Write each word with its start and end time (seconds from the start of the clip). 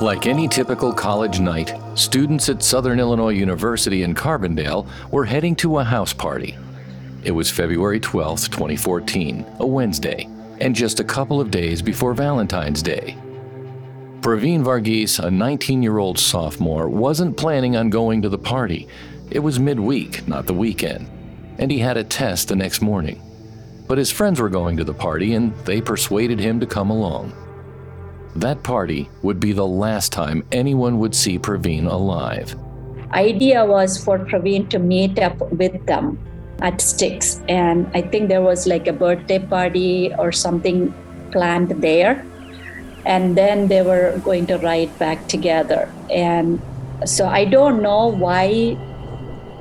Like 0.00 0.26
any 0.26 0.46
typical 0.46 0.92
college 0.92 1.40
night, 1.40 1.74
students 1.96 2.48
at 2.48 2.62
Southern 2.62 3.00
Illinois 3.00 3.30
University 3.30 4.04
in 4.04 4.14
Carbondale 4.14 4.86
were 5.10 5.24
heading 5.24 5.56
to 5.56 5.78
a 5.78 5.84
house 5.84 6.12
party. 6.12 6.56
It 7.24 7.32
was 7.32 7.50
February 7.50 7.98
12, 7.98 8.48
2014, 8.48 9.44
a 9.58 9.66
Wednesday, 9.66 10.28
and 10.60 10.74
just 10.74 11.00
a 11.00 11.04
couple 11.04 11.40
of 11.40 11.50
days 11.50 11.82
before 11.82 12.14
Valentine's 12.14 12.80
Day. 12.80 13.16
Pravin 14.20 14.62
Varughese, 14.62 15.18
a 15.18 15.30
19 15.30 15.82
year 15.82 15.98
old 15.98 16.18
sophomore, 16.18 16.88
wasn't 16.88 17.36
planning 17.36 17.76
on 17.76 17.90
going 17.90 18.22
to 18.22 18.28
the 18.28 18.38
party. 18.38 18.86
It 19.32 19.40
was 19.40 19.58
midweek, 19.58 20.28
not 20.28 20.46
the 20.46 20.54
weekend, 20.54 21.10
and 21.58 21.72
he 21.72 21.80
had 21.80 21.96
a 21.96 22.04
test 22.04 22.48
the 22.48 22.56
next 22.56 22.80
morning. 22.80 23.20
But 23.88 23.98
his 23.98 24.10
friends 24.12 24.40
were 24.40 24.50
going 24.50 24.76
to 24.76 24.84
the 24.84 24.94
party 24.94 25.34
and 25.34 25.56
they 25.64 25.80
persuaded 25.80 26.38
him 26.38 26.60
to 26.60 26.66
come 26.66 26.90
along. 26.90 27.32
That 28.36 28.62
party 28.62 29.08
would 29.22 29.40
be 29.40 29.52
the 29.52 29.66
last 29.66 30.12
time 30.12 30.44
anyone 30.52 30.98
would 30.98 31.14
see 31.14 31.38
Pravin 31.38 31.90
alive. 31.90 32.54
Idea 33.12 33.64
was 33.64 33.96
for 34.02 34.18
Pravin 34.18 34.68
to 34.68 34.78
meet 34.78 35.18
up 35.18 35.40
with 35.50 35.86
them 35.86 36.18
at 36.60 36.80
Sticks, 36.80 37.40
and 37.48 37.90
I 37.94 38.02
think 38.02 38.28
there 38.28 38.42
was 38.42 38.66
like 38.66 38.86
a 38.86 38.92
birthday 38.92 39.38
party 39.38 40.12
or 40.18 40.30
something 40.30 40.92
planned 41.32 41.70
there, 41.80 42.26
and 43.06 43.36
then 43.36 43.68
they 43.68 43.80
were 43.80 44.20
going 44.22 44.46
to 44.48 44.58
ride 44.58 44.96
back 44.98 45.26
together. 45.28 45.90
And 46.10 46.60
so 47.06 47.26
I 47.26 47.46
don't 47.46 47.80
know 47.80 48.08
why 48.08 48.76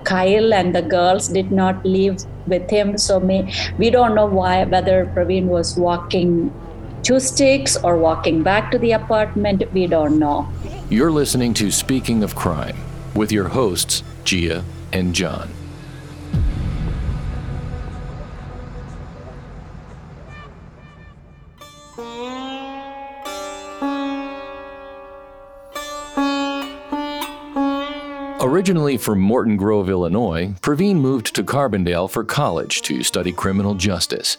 Kyle 0.04 0.54
and 0.54 0.76
the 0.76 0.82
girls 0.82 1.30
did 1.30 1.52
not 1.52 1.86
leave 1.86 2.18
with 2.48 2.70
him. 2.70 2.98
So 2.98 3.20
we 3.20 3.90
don't 3.90 4.16
know 4.16 4.26
why 4.26 4.64
whether 4.66 5.06
Pravin 5.06 5.46
was 5.46 5.78
walking 5.78 6.54
to 7.04 7.20
Sticks 7.20 7.78
or 7.78 7.98
walking 7.98 8.44
back 8.44 8.72
to 8.72 8.78
the 8.78 8.92
apartment. 8.92 9.64
We 9.74 9.88
don't 9.88 10.20
know. 10.20 10.48
You're 10.90 11.12
listening 11.12 11.54
to 11.56 11.72
Speaking 11.72 12.24
of 12.24 12.36
Crime 12.36 12.78
with 13.16 13.32
your 13.32 13.50
hosts, 13.50 14.04
Jia 14.24 14.64
and 14.94 15.14
John. 15.14 15.50
Originally 28.68 28.98
from 28.98 29.22
Morton 29.22 29.56
Grove, 29.56 29.90
Illinois, 29.90 30.54
Pravin 30.60 30.98
moved 30.98 31.34
to 31.34 31.42
Carbondale 31.42 32.12
for 32.12 32.26
college 32.26 32.82
to 32.82 33.02
study 33.02 33.32
criminal 33.32 33.76
justice. 33.76 34.38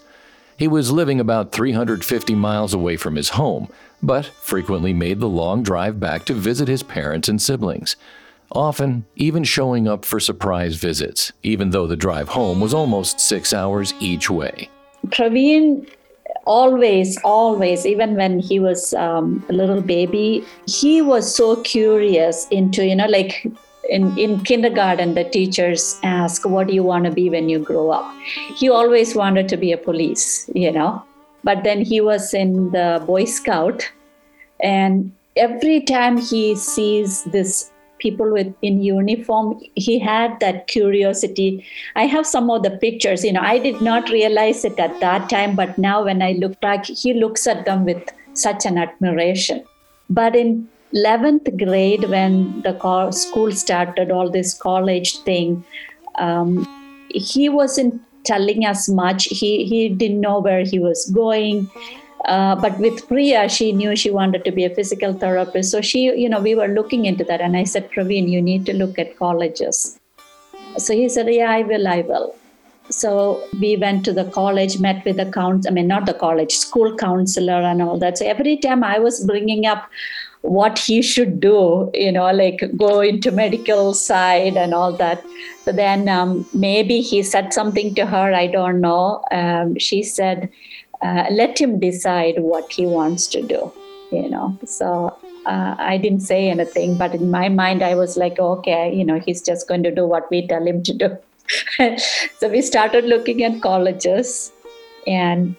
He 0.55 0.69
was 0.69 0.93
living 0.93 1.19
about 1.19 1.51
350 1.51 2.35
miles 2.35 2.75
away 2.75 2.99
from 2.99 3.17
his 3.17 3.31
home, 3.31 3.73
but 4.03 4.27
frequently 4.27 4.93
made 4.93 5.21
the 5.21 5.29
long 5.31 5.63
drive 5.63 5.99
back 5.99 6.27
to 6.27 6.35
visit 6.35 6.69
his 6.69 6.83
parents 6.83 7.31
and 7.31 7.41
siblings. 7.41 7.97
Often, 8.53 9.07
even 9.17 9.45
showing 9.45 9.89
up 9.89 10.05
for 10.05 10.21
surprise 10.21 10.77
visits, 10.77 11.33
even 11.43 11.71
though 11.71 11.87
the 11.87 11.97
drive 11.97 12.29
home 12.29 12.61
was 12.61 12.75
almost 12.75 13.21
six 13.21 13.55
hours 13.55 13.95
each 13.99 14.29
way. 14.29 14.69
Pravin 15.07 15.89
always, 16.45 17.17
always, 17.25 17.87
even 17.87 18.15
when 18.15 18.41
he 18.41 18.61
was 18.61 18.93
um, 18.93 19.43
a 19.49 19.55
little 19.55 19.81
baby, 19.81 20.45
he 20.67 21.01
was 21.01 21.35
so 21.35 21.57
curious 21.63 22.47
into, 22.51 22.85
you 22.85 22.95
know, 22.95 23.07
like 23.07 23.47
in, 23.89 24.17
in 24.19 24.45
kindergarten, 24.45 25.15
the 25.15 25.25
teachers 25.25 25.99
ask, 26.03 26.47
What 26.47 26.69
do 26.69 26.75
you 26.75 26.83
want 26.83 27.05
to 27.05 27.11
be 27.11 27.31
when 27.31 27.49
you 27.49 27.59
grow 27.59 27.91
up? 27.91 28.15
He 28.57 28.69
always 28.69 29.15
wanted 29.15 29.49
to 29.49 29.57
be 29.57 29.73
a 29.73 29.79
police, 29.79 30.49
you 30.55 30.71
know. 30.71 31.03
But 31.45 31.65
then 31.65 31.83
he 31.83 32.01
was 32.01 32.35
in 32.35 32.71
the 32.73 33.03
Boy 33.07 33.25
Scout, 33.25 33.91
and 34.61 35.13
every 35.37 35.81
time 35.81 36.19
he 36.19 36.55
sees 36.55 37.25
this 37.25 37.71
people 37.99 38.33
with 38.33 38.55
in 38.63 38.81
uniform 38.81 39.61
he 39.75 39.99
had 39.99 40.39
that 40.39 40.69
curiosity 40.69 41.65
i 41.97 42.07
have 42.07 42.25
some 42.25 42.49
of 42.49 42.63
the 42.63 42.71
pictures 42.71 43.25
you 43.25 43.33
know 43.33 43.41
i 43.41 43.59
did 43.59 43.81
not 43.81 44.09
realize 44.11 44.65
it 44.65 44.79
at 44.79 45.01
that 45.01 45.29
time 45.29 45.57
but 45.57 45.77
now 45.77 46.05
when 46.05 46.23
i 46.23 46.31
look 46.35 46.61
back 46.61 46.85
he 46.87 47.13
looks 47.13 47.45
at 47.49 47.65
them 47.65 47.85
with 47.85 48.09
such 48.35 48.65
an 48.65 48.79
admiration 48.79 49.65
but 50.09 50.37
in 50.37 50.69
11th 50.95 51.57
grade 51.65 52.09
when 52.09 52.63
the 52.63 53.11
school 53.11 53.53
started 53.53 54.11
all 54.11 54.31
this 54.31 54.55
college 54.55 55.19
thing 55.23 55.65
um, 56.19 56.67
he 57.11 57.49
wasn't 57.49 58.01
telling 58.25 58.65
us 58.65 58.89
much. 58.89 59.25
He 59.25 59.65
he 59.65 59.89
didn't 59.89 60.21
know 60.21 60.39
where 60.41 60.65
he 60.65 60.79
was 60.79 61.11
going. 61.21 61.71
Uh, 62.27 62.57
but 62.63 62.79
with 62.85 63.07
priya 63.09 63.49
she 63.49 63.67
knew 63.73 63.95
she 63.95 64.11
wanted 64.11 64.45
to 64.45 64.51
be 64.51 64.65
a 64.65 64.75
physical 64.75 65.13
therapist. 65.13 65.71
So 65.71 65.81
she 65.81 66.03
you 66.25 66.29
know 66.29 66.41
we 66.41 66.55
were 66.55 66.69
looking 66.69 67.05
into 67.05 67.25
that. 67.25 67.41
And 67.41 67.57
i 67.57 67.65
said 67.65 67.91
pravin 67.93 68.29
you 68.29 68.43
need 68.43 68.67
to 68.67 68.75
look 68.83 68.99
at 68.99 69.17
colleges. 69.17 69.99
So 70.77 70.93
he 70.95 71.09
said 71.09 71.33
yeah 71.33 71.51
i 71.51 71.63
will 71.63 71.89
i 71.95 72.01
will. 72.03 72.35
So 72.91 73.15
we 73.61 73.77
went 73.77 74.05
to 74.07 74.13
the 74.19 74.25
college 74.35 74.79
met 74.81 75.05
with 75.05 75.19
the 75.23 75.31
counsel 75.39 75.71
i 75.71 75.75
mean 75.79 75.89
not 75.95 76.07
the 76.07 76.15
college 76.27 76.55
school 76.57 76.97
counselor 76.97 77.61
and 77.73 77.83
all 77.83 77.99
that. 78.05 78.19
So 78.19 78.27
every 78.27 78.57
time 78.69 78.85
i 78.93 78.99
was 78.99 79.25
bringing 79.33 79.67
up 79.67 79.89
what 80.43 80.79
he 80.79 81.03
should 81.03 81.41
do 81.41 81.91
you 81.95 82.13
know 82.13 82.31
like 82.33 82.63
go 82.77 83.01
into 83.01 83.31
medical 83.31 83.95
side 83.95 84.57
and 84.57 84.73
all 84.73 84.93
that. 84.93 85.23
So 85.65 85.73
then 85.73 86.09
um, 86.09 86.47
maybe 86.55 87.01
he 87.01 87.23
said 87.23 87.53
something 87.53 87.95
to 87.97 88.07
her 88.07 88.33
i 88.33 88.47
don't 88.47 88.81
know. 88.81 89.23
Um, 89.31 89.79
she 89.79 90.03
said 90.03 90.51
uh, 91.03 91.27
let 91.31 91.61
him 91.61 91.79
decide 91.79 92.37
what 92.39 92.73
he 92.73 92.87
wants 92.87 93.27
to 93.29 93.43
do 93.43 93.73
you 94.11 94.29
know. 94.31 94.59
So 94.65 95.17
uh, 95.47 95.75
i 95.79 95.97
didn't 95.97 96.21
say 96.21 96.49
anything 96.51 96.97
but 96.97 97.15
in 97.15 97.31
my 97.31 97.49
mind 97.49 97.83
i 97.83 97.95
was 97.95 98.17
like 98.17 98.39
okay 98.39 98.95
you 98.95 99.05
know 99.05 99.19
he's 99.19 99.41
just 99.41 99.67
going 99.67 99.83
to 99.83 99.95
do 99.95 100.07
what 100.07 100.31
we 100.31 100.47
tell 100.47 100.67
him 100.67 100.83
to 100.85 100.95
do. 100.95 101.17
So 102.39 102.49
we 102.49 102.63
started 102.63 103.05
looking 103.05 103.43
at 103.43 103.63
colleges 103.63 104.53
and 105.07 105.57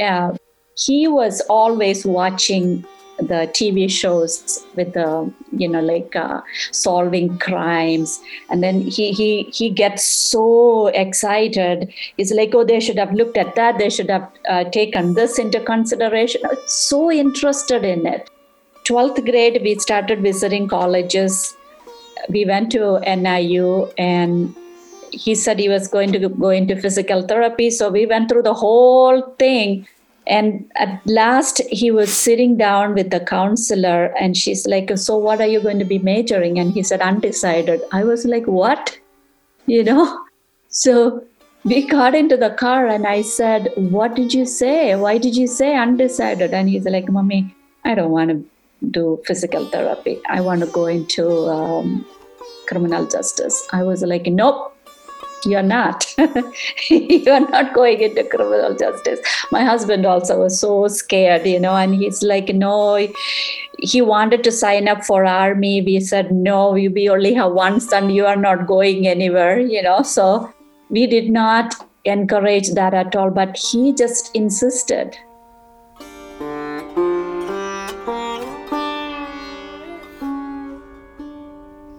uh, 0.00 0.32
he 0.76 1.06
was 1.08 1.40
always 1.42 2.04
watching 2.04 2.84
the 3.26 3.50
TV 3.58 3.90
shows 3.90 4.64
with 4.74 4.92
the 4.94 5.32
you 5.52 5.68
know 5.68 5.80
like 5.80 6.14
uh, 6.16 6.40
solving 6.70 7.38
crimes, 7.38 8.20
and 8.50 8.62
then 8.62 8.80
he 8.80 9.12
he 9.12 9.42
he 9.52 9.70
gets 9.70 10.04
so 10.04 10.88
excited. 10.88 11.92
He's 12.16 12.32
like, 12.32 12.54
oh, 12.54 12.64
they 12.64 12.80
should 12.80 12.98
have 12.98 13.12
looked 13.12 13.36
at 13.36 13.54
that. 13.54 13.78
They 13.78 13.90
should 13.90 14.10
have 14.10 14.28
uh, 14.48 14.64
taken 14.64 15.14
this 15.14 15.38
into 15.38 15.60
consideration. 15.60 16.42
So 16.66 17.10
interested 17.10 17.84
in 17.84 18.06
it. 18.06 18.28
Twelfth 18.84 19.24
grade, 19.24 19.60
we 19.62 19.76
started 19.76 20.22
visiting 20.22 20.68
colleges. 20.68 21.56
We 22.28 22.44
went 22.44 22.72
to 22.72 23.00
NIU 23.00 23.90
and 23.98 24.54
he 25.12 25.34
said 25.34 25.58
he 25.58 25.68
was 25.68 25.88
going 25.88 26.12
to 26.12 26.28
go 26.28 26.48
into 26.48 26.74
physical 26.76 27.22
therapy. 27.22 27.70
So 27.70 27.90
we 27.90 28.06
went 28.06 28.28
through 28.28 28.42
the 28.42 28.54
whole 28.54 29.22
thing 29.38 29.86
and 30.26 30.70
at 30.76 31.04
last, 31.04 31.60
he 31.68 31.90
was 31.90 32.12
sitting 32.12 32.56
down 32.56 32.94
with 32.94 33.10
the 33.10 33.20
counselor, 33.20 34.14
and 34.20 34.36
she's 34.36 34.66
like, 34.66 34.96
So, 34.96 35.16
what 35.16 35.40
are 35.40 35.46
you 35.46 35.60
going 35.60 35.78
to 35.80 35.84
be 35.84 35.98
majoring? 35.98 36.58
And 36.58 36.72
he 36.72 36.82
said, 36.82 37.00
Undecided. 37.00 37.82
I 37.92 38.04
was 38.04 38.24
like, 38.24 38.46
What? 38.46 38.98
You 39.66 39.84
know? 39.84 40.24
So, 40.74 41.22
we 41.64 41.86
got 41.86 42.14
into 42.14 42.38
the 42.38 42.48
car, 42.48 42.86
and 42.86 43.06
I 43.06 43.20
said, 43.20 43.68
What 43.76 44.14
did 44.14 44.32
you 44.32 44.46
say? 44.46 44.96
Why 44.96 45.18
did 45.18 45.36
you 45.36 45.46
say 45.46 45.76
undecided? 45.76 46.54
And 46.54 46.66
he's 46.70 46.86
like, 46.86 47.10
Mommy, 47.10 47.54
I 47.84 47.94
don't 47.94 48.10
want 48.10 48.30
to 48.30 48.42
do 48.90 49.20
physical 49.26 49.66
therapy. 49.66 50.18
I 50.30 50.40
want 50.40 50.60
to 50.60 50.66
go 50.66 50.86
into 50.86 51.28
um, 51.48 52.06
criminal 52.66 53.06
justice. 53.06 53.68
I 53.70 53.82
was 53.82 54.02
like, 54.02 54.26
Nope 54.26 54.71
you're 55.44 55.62
not. 55.62 56.14
You're 56.88 57.48
not 57.48 57.74
going 57.74 58.00
into 58.00 58.24
criminal 58.24 58.76
justice. 58.76 59.20
My 59.50 59.64
husband 59.64 60.06
also 60.06 60.40
was 60.40 60.58
so 60.58 60.88
scared 60.88 61.46
you 61.46 61.58
know 61.58 61.74
and 61.74 61.94
he's 61.94 62.22
like 62.22 62.48
no 62.48 63.08
he 63.78 64.00
wanted 64.00 64.44
to 64.44 64.52
sign 64.52 64.88
up 64.88 65.04
for 65.04 65.24
army. 65.24 65.82
We 65.82 66.00
said 66.00 66.32
no 66.32 66.70
we, 66.70 67.08
only 67.08 67.34
have 67.34 67.52
one 67.52 67.80
son. 67.80 68.10
You 68.10 68.26
are 68.26 68.36
not 68.36 68.66
going 68.66 69.06
anywhere 69.08 69.58
you 69.58 69.82
know. 69.82 70.02
So 70.02 70.52
we 70.90 71.06
did 71.06 71.30
not 71.30 71.74
encourage 72.04 72.70
that 72.70 72.94
at 72.94 73.16
all, 73.16 73.30
but 73.30 73.56
he 73.56 73.94
just 73.94 74.34
insisted. 74.34 75.16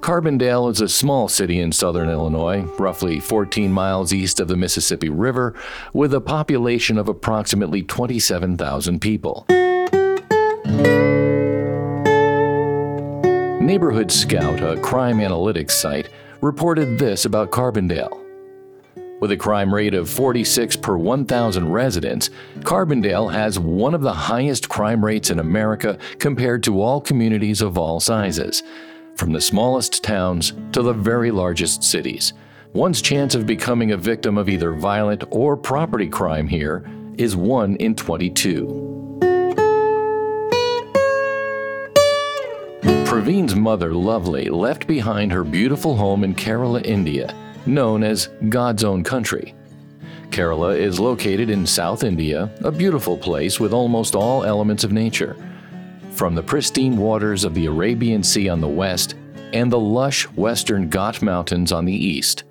Carbondale 0.04 0.70
is 0.70 0.82
a 0.82 0.90
small 0.90 1.30
city 1.30 1.62
in 1.62 1.72
southern 1.72 2.10
Illinois, 2.10 2.64
roughly 2.78 3.22
14 3.22 3.72
miles 3.72 4.12
east 4.12 4.42
of 4.42 4.50
the 4.50 4.58
Mississippi 4.58 5.08
River, 5.08 5.56
with 5.94 6.14
a 6.14 6.20
population 6.20 6.98
of 6.98 7.08
approximately 7.08 7.84
27,000 7.84 9.00
people. 9.00 9.46
Neighborhood 13.62 14.12
Scout, 14.12 14.60
a 14.60 14.78
crime 14.82 15.20
analytics 15.20 15.72
site, 15.72 16.10
reported 16.42 17.00
this 17.00 17.24
about 17.24 17.52
Carbondale. 17.52 18.20
With 19.22 19.32
a 19.32 19.38
crime 19.38 19.74
rate 19.74 19.94
of 19.94 20.10
46 20.10 20.76
per 20.76 20.98
1,000 20.98 21.72
residents, 21.72 22.30
Carbondale 22.60 23.32
has 23.32 23.58
one 23.58 23.94
of 23.94 24.02
the 24.02 24.12
highest 24.12 24.68
crime 24.68 25.06
rates 25.06 25.30
in 25.30 25.40
America 25.40 25.98
compared 26.20 26.62
to 26.64 26.82
all 26.82 27.00
communities 27.00 27.62
of 27.62 27.78
all 27.78 28.02
sizes 28.02 28.64
from 29.16 29.32
the 29.32 29.42
smallest 29.42 30.04
towns 30.04 30.54
to 30.72 30.82
the 30.82 30.94
very 30.94 31.32
largest 31.32 31.84
cities. 31.84 32.34
One's 32.74 33.02
chance 33.02 33.36
of 33.36 33.46
becoming 33.46 33.92
a 33.92 33.98
victim 33.98 34.38
of 34.38 34.50
either 34.50 34.74
violent 34.74 35.24
or 35.30 35.56
property 35.56 36.08
crime 36.08 36.48
here 36.48 36.84
is 37.18 37.36
1 37.36 37.76
in 37.76 37.96
22. 37.96 39.20
Pravin's 43.06 43.56
mother, 43.56 43.94
Lovely, 43.94 44.50
left 44.50 44.88
behind 44.88 45.32
her 45.32 45.44
beautiful 45.44 45.96
home 45.96 46.24
in 46.24 46.34
Kerala, 46.34 46.84
India, 46.84 47.36
known 47.68 48.04
as 48.04 48.30
God's 48.50 48.84
own 48.84 49.04
country. 49.04 49.54
Kerala 50.32 50.76
is 50.76 51.00
located 51.00 51.52
in 51.52 51.68
South 51.68 52.04
India, 52.04 52.50
a 52.62 52.72
beautiful 52.72 53.16
place 53.16 53.60
with 53.60 53.72
almost 53.72 54.16
all 54.16 54.44
elements 54.44 54.84
of 54.84 54.92
nature 54.92 55.38
from 56.14 56.36
the 56.36 56.44
pristine 56.44 56.98
waters 56.98 57.44
of 57.44 57.54
the 57.54 57.66
Arabian 57.66 58.24
Sea 58.24 58.50
on 58.50 58.62
the 58.62 58.68
west 58.68 59.16
and 59.54 59.72
the 59.72 59.80
lush 59.80 60.26
western 60.30 60.90
Ghat 60.90 61.22
Mountains 61.22 61.72
on 61.72 61.86
the 61.86 61.94
east. 61.94 62.44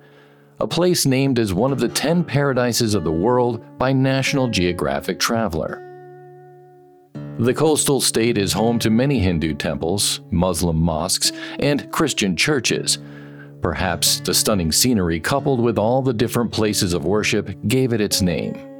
A 0.59 0.67
place 0.67 1.05
named 1.05 1.39
as 1.39 1.53
one 1.53 1.71
of 1.71 1.79
the 1.79 1.87
10 1.87 2.23
paradises 2.23 2.93
of 2.93 3.03
the 3.03 3.11
world 3.11 3.61
by 3.77 3.91
National 3.91 4.47
Geographic 4.47 5.19
Traveler. 5.19 5.79
The 7.39 7.53
coastal 7.53 7.99
state 7.99 8.37
is 8.37 8.53
home 8.53 8.79
to 8.79 8.89
many 8.89 9.19
Hindu 9.19 9.55
temples, 9.55 10.21
Muslim 10.29 10.77
mosques, 10.77 11.31
and 11.59 11.91
Christian 11.91 12.35
churches. 12.35 12.99
Perhaps 13.61 14.19
the 14.19 14.33
stunning 14.33 14.71
scenery 14.71 15.19
coupled 15.19 15.59
with 15.59 15.77
all 15.77 16.01
the 16.01 16.13
different 16.13 16.51
places 16.51 16.93
of 16.93 17.05
worship 17.05 17.49
gave 17.67 17.91
it 17.93 18.01
its 18.01 18.21
name. 18.21 18.72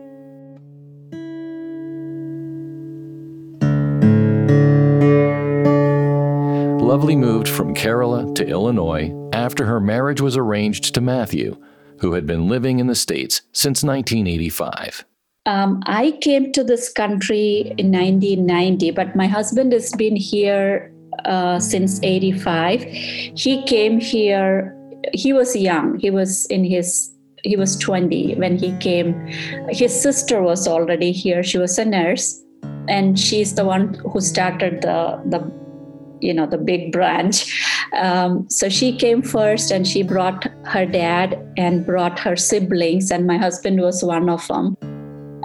Lovely 7.03 7.15
moved 7.17 7.49
from 7.49 7.75
Kerala 7.75 8.33
to 8.35 8.47
Illinois 8.47 9.13
after 9.33 9.65
her 9.65 9.81
marriage 9.81 10.21
was 10.21 10.37
arranged 10.37 10.93
to 10.93 11.01
Matthew, 11.01 11.57
who 11.99 12.13
had 12.13 12.25
been 12.25 12.47
living 12.47 12.79
in 12.79 12.87
the 12.87 12.95
States 12.95 13.41
since 13.51 13.83
1985. 13.83 15.03
Um, 15.45 15.83
I 15.85 16.17
came 16.21 16.53
to 16.53 16.63
this 16.63 16.89
country 16.89 17.73
in 17.77 17.91
1990, 17.91 18.91
but 18.91 19.17
my 19.17 19.27
husband 19.27 19.73
has 19.73 19.91
been 19.91 20.15
here 20.15 20.93
uh, 21.25 21.59
since 21.59 22.01
85. 22.03 22.83
He 22.83 23.63
came 23.63 23.99
here, 23.99 24.73
he 25.13 25.33
was 25.33 25.57
young, 25.57 25.99
he 25.99 26.09
was 26.09 26.45
in 26.45 26.63
his 26.63 27.11
he 27.43 27.57
was 27.57 27.75
20 27.79 28.35
when 28.35 28.57
he 28.57 28.71
came. 28.77 29.27
His 29.67 29.91
sister 29.91 30.41
was 30.41 30.69
already 30.69 31.11
here. 31.11 31.43
She 31.43 31.57
was 31.57 31.77
a 31.77 31.83
nurse, 31.83 32.41
and 32.87 33.19
she's 33.19 33.55
the 33.55 33.65
one 33.65 33.95
who 33.95 34.21
started 34.21 34.83
the 34.83 35.21
the 35.25 35.62
you 36.23 36.33
know 36.33 36.47
the 36.47 36.57
big 36.57 36.91
branch. 36.91 37.37
Um, 37.93 38.49
so 38.49 38.69
she 38.69 38.95
came 38.97 39.21
first 39.21 39.71
and 39.71 39.87
she 39.87 40.01
brought 40.01 40.47
her 40.63 40.85
dad 40.85 41.37
and 41.57 41.85
brought 41.85 42.17
her 42.19 42.35
siblings 42.35 43.11
and 43.11 43.27
my 43.27 43.37
husband 43.37 43.81
was 43.81 44.03
one 44.03 44.29
of 44.29 44.47
them 44.47 44.75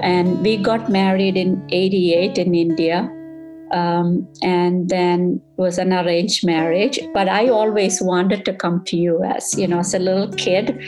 and 0.03 0.41
we 0.43 0.57
got 0.57 0.89
married 0.89 1.37
in 1.37 1.67
88 1.71 2.39
in 2.39 2.55
india 2.55 3.11
um, 3.73 4.27
and 4.43 4.89
then 4.89 5.41
was 5.57 5.79
an 5.79 5.93
arranged 5.93 6.45
marriage. 6.47 6.99
But 7.13 7.29
i 7.29 7.49
always 7.49 8.01
wanted 8.01 8.45
to 8.47 8.55
come 8.55 8.85
to 8.85 9.23
us 9.25 9.57
you 9.57 9.67
know 9.67 9.81
as 9.81 9.95
a 9.95 9.99
little 9.99 10.33
kid. 10.33 10.83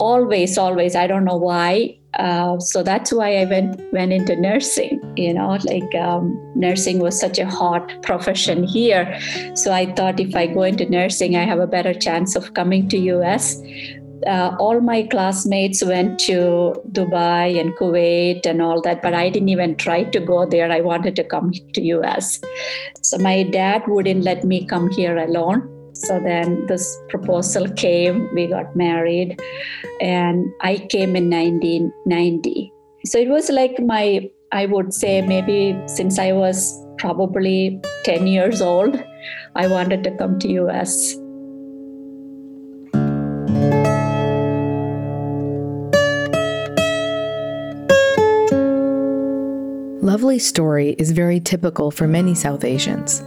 Always 0.00 0.56
always. 0.56 0.96
I 0.96 1.06
don't 1.06 1.24
know 1.24 1.36
why 1.36 1.99
uh, 2.14 2.58
so 2.58 2.82
that's 2.82 3.12
why 3.12 3.36
I 3.36 3.44
went 3.44 3.80
went 3.92 4.12
into 4.12 4.34
nursing. 4.34 5.00
You 5.16 5.34
know, 5.34 5.58
like 5.64 5.94
um, 5.94 6.36
nursing 6.56 6.98
was 6.98 7.18
such 7.18 7.38
a 7.38 7.46
hot 7.46 8.02
profession 8.02 8.64
here. 8.64 9.18
So 9.54 9.72
I 9.72 9.92
thought 9.94 10.18
if 10.18 10.34
I 10.34 10.46
go 10.46 10.62
into 10.62 10.88
nursing, 10.88 11.36
I 11.36 11.44
have 11.44 11.60
a 11.60 11.66
better 11.66 11.94
chance 11.94 12.34
of 12.34 12.54
coming 12.54 12.88
to 12.88 12.98
US. 12.98 13.60
Uh, 14.26 14.54
all 14.58 14.80
my 14.82 15.02
classmates 15.04 15.82
went 15.82 16.18
to 16.18 16.74
Dubai 16.92 17.58
and 17.58 17.72
Kuwait 17.76 18.44
and 18.44 18.60
all 18.60 18.82
that, 18.82 19.00
but 19.00 19.14
I 19.14 19.30
didn't 19.30 19.48
even 19.48 19.76
try 19.76 20.04
to 20.04 20.20
go 20.20 20.44
there. 20.44 20.70
I 20.70 20.82
wanted 20.82 21.16
to 21.16 21.24
come 21.24 21.52
to 21.52 21.80
US. 21.80 22.38
So 23.02 23.16
my 23.18 23.44
dad 23.44 23.82
wouldn't 23.86 24.24
let 24.24 24.44
me 24.44 24.66
come 24.66 24.90
here 24.90 25.16
alone. 25.16 25.79
So 26.04 26.18
then 26.18 26.66
this 26.66 26.98
proposal 27.10 27.68
came, 27.68 28.32
we 28.34 28.46
got 28.46 28.74
married, 28.74 29.38
and 30.00 30.50
I 30.62 30.78
came 30.78 31.14
in 31.14 31.28
1990. 31.28 32.72
So 33.04 33.18
it 33.18 33.28
was 33.28 33.50
like 33.50 33.78
my, 33.78 34.30
I 34.50 34.64
would 34.64 34.94
say, 34.94 35.20
maybe 35.20 35.78
since 35.86 36.18
I 36.18 36.32
was 36.32 36.74
probably 36.96 37.82
10 38.04 38.26
years 38.26 38.62
old, 38.62 39.02
I 39.54 39.66
wanted 39.66 40.02
to 40.04 40.16
come 40.16 40.38
to 40.38 40.48
US. 40.64 41.16
Lovely's 50.02 50.46
story 50.46 50.96
is 50.98 51.10
very 51.12 51.40
typical 51.40 51.90
for 51.90 52.08
many 52.08 52.34
South 52.34 52.64
Asians 52.64 53.22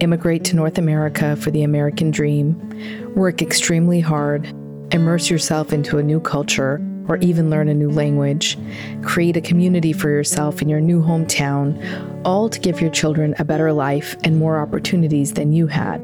immigrate 0.00 0.44
to 0.44 0.56
North 0.56 0.78
America 0.78 1.36
for 1.36 1.50
the 1.50 1.62
American 1.62 2.10
dream, 2.10 3.14
work 3.14 3.42
extremely 3.42 4.00
hard, 4.00 4.46
immerse 4.92 5.30
yourself 5.30 5.72
into 5.72 5.98
a 5.98 6.02
new 6.02 6.20
culture, 6.20 6.80
or 7.08 7.16
even 7.18 7.50
learn 7.50 7.68
a 7.68 7.74
new 7.74 7.90
language, 7.90 8.58
create 9.02 9.36
a 9.36 9.40
community 9.40 9.92
for 9.92 10.08
yourself 10.08 10.62
in 10.62 10.68
your 10.68 10.80
new 10.80 11.02
hometown, 11.02 11.78
all 12.24 12.48
to 12.48 12.58
give 12.60 12.80
your 12.80 12.90
children 12.90 13.34
a 13.38 13.44
better 13.44 13.72
life 13.72 14.16
and 14.24 14.38
more 14.38 14.58
opportunities 14.58 15.34
than 15.34 15.52
you 15.52 15.66
had. 15.66 15.98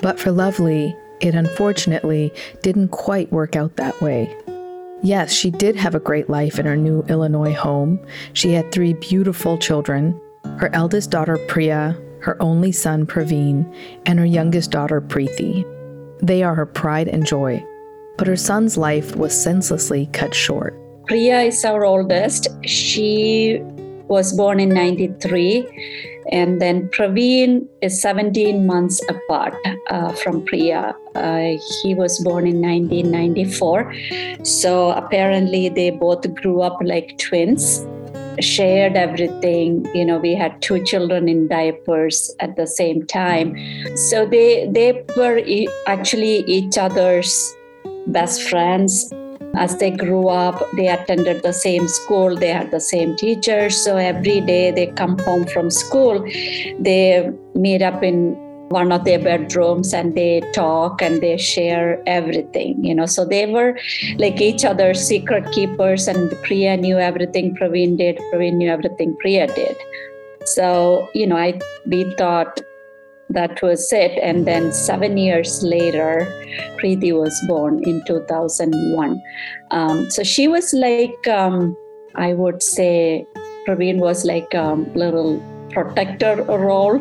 But 0.00 0.18
for 0.18 0.30
Lovely, 0.30 0.96
it 1.20 1.34
unfortunately 1.34 2.32
didn't 2.62 2.88
quite 2.88 3.32
work 3.32 3.56
out 3.56 3.76
that 3.76 4.00
way. 4.00 4.34
Yes, 5.02 5.32
she 5.32 5.50
did 5.50 5.76
have 5.76 5.94
a 5.94 6.00
great 6.00 6.28
life 6.28 6.58
in 6.58 6.66
her 6.66 6.76
new 6.76 7.02
Illinois 7.02 7.54
home. 7.54 8.00
She 8.32 8.52
had 8.52 8.72
three 8.72 8.94
beautiful 8.94 9.56
children, 9.58 10.20
her 10.58 10.70
eldest 10.72 11.10
daughter 11.10 11.38
Priya, 11.48 11.96
her 12.20 12.40
only 12.42 12.72
son 12.72 13.06
Pravin, 13.06 13.72
and 14.06 14.18
her 14.18 14.26
youngest 14.26 14.70
daughter 14.70 15.00
Preeti. 15.00 15.64
They 16.20 16.42
are 16.42 16.54
her 16.54 16.66
pride 16.66 17.08
and 17.08 17.26
joy. 17.26 17.64
But 18.16 18.26
her 18.26 18.36
son's 18.36 18.76
life 18.76 19.14
was 19.14 19.32
senselessly 19.32 20.08
cut 20.12 20.34
short. 20.34 20.74
Priya 21.06 21.42
is 21.42 21.64
our 21.64 21.84
oldest. 21.84 22.48
She 22.64 23.60
was 24.08 24.32
born 24.32 24.58
in 24.58 24.70
93 24.70 25.66
and 26.30 26.60
then 26.60 26.88
Pravin 26.88 27.66
is 27.80 28.00
17 28.02 28.66
months 28.66 29.00
apart 29.08 29.54
uh, 29.90 30.12
from 30.12 30.44
Priya. 30.44 30.94
Uh, 31.14 31.56
he 31.82 31.94
was 31.94 32.18
born 32.20 32.46
in 32.46 32.60
1994. 32.60 33.94
So 34.44 34.90
apparently 34.90 35.68
they 35.68 35.90
both 35.90 36.34
grew 36.34 36.60
up 36.60 36.78
like 36.82 37.16
twins 37.18 37.86
shared 38.40 38.96
everything. 38.96 39.86
You 39.94 40.04
know 40.04 40.18
we 40.18 40.34
had 40.34 40.60
two 40.62 40.82
children 40.84 41.28
in 41.28 41.48
diapers 41.48 42.34
at 42.40 42.56
the 42.56 42.66
same 42.66 43.06
time. 43.06 43.56
So 43.96 44.26
they 44.26 44.68
they 44.70 45.04
were 45.16 45.40
actually 45.86 46.44
each 46.46 46.78
other's 46.78 47.54
best 48.06 48.42
friends. 48.48 49.12
As 49.54 49.78
they 49.78 49.90
grew 49.90 50.28
up 50.28 50.62
they 50.76 50.88
attended 50.88 51.42
the 51.42 51.52
same 51.52 51.88
school 51.88 52.36
they 52.36 52.48
had 52.48 52.70
the 52.70 52.80
same 52.80 53.16
teachers. 53.16 53.76
So 53.76 53.96
every 53.96 54.40
day 54.40 54.70
they 54.70 54.86
come 54.86 55.18
home 55.18 55.46
from 55.46 55.70
school 55.70 56.20
they 56.78 57.30
meet 57.54 57.82
up 57.82 58.02
in 58.02 58.47
one 58.68 58.92
of 58.92 59.04
their 59.04 59.18
bedrooms 59.18 59.94
and 59.94 60.14
they 60.14 60.40
talk 60.54 61.00
and 61.00 61.22
they 61.22 61.36
share 61.36 62.02
everything 62.06 62.82
you 62.84 62.94
know 62.94 63.06
so 63.06 63.24
they 63.24 63.46
were 63.46 63.78
like 64.16 64.40
each 64.40 64.64
other's 64.64 65.00
secret 65.00 65.50
keepers 65.52 66.06
and 66.06 66.30
priya 66.42 66.76
knew 66.76 66.98
everything 66.98 67.54
pravin 67.56 67.96
did 67.96 68.18
pravin 68.30 68.54
knew 68.54 68.70
everything 68.70 69.16
priya 69.20 69.46
did 69.54 69.76
so 70.44 71.08
you 71.14 71.26
know 71.26 71.36
i 71.36 71.58
we 71.86 72.04
thought 72.16 72.60
that 73.30 73.60
was 73.62 73.92
it. 73.92 74.18
And 74.22 74.46
then 74.46 74.72
seven 74.72 75.16
years 75.16 75.62
later, 75.62 76.26
Preeti 76.80 77.12
was 77.12 77.38
born 77.46 77.82
in 77.84 78.02
2001. 78.06 79.22
Um, 79.70 80.10
so 80.10 80.22
she 80.22 80.48
was 80.48 80.72
like, 80.72 81.28
um, 81.28 81.76
I 82.14 82.32
would 82.32 82.62
say, 82.62 83.26
Pravin 83.66 83.98
was 83.98 84.24
like 84.24 84.54
a 84.54 84.74
little 84.94 85.42
protector 85.78 86.42
role, 86.42 87.00